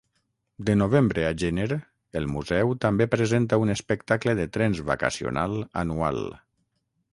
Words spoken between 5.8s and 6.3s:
anual.